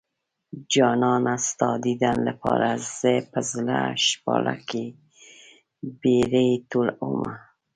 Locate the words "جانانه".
0.73-1.35